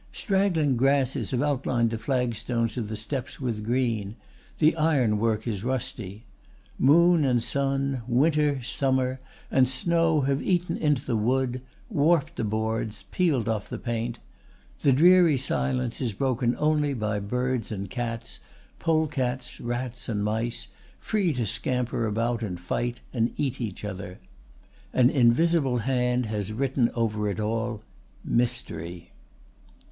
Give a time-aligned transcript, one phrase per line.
[0.11, 4.15] Straggling grasses have outlined the flagstones of the steps with green;
[4.57, 6.25] the ironwork is rusty.
[6.79, 9.19] Moon and sun, winter, summer,
[9.51, 14.17] and snow have eaten into the wood, warped the boards, peeled off the paint.
[14.79, 18.39] The dreary silence is broken only by birds and cats,
[18.79, 24.17] polecats, rats, and mice, free to scamper round, and fight, and eat each other.
[24.93, 27.83] An invisible hand has written over it all:
[28.25, 29.11] 'Mystery.